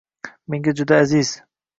Menga 0.53 0.73
juda 0.79 0.95
aziz 1.01 1.29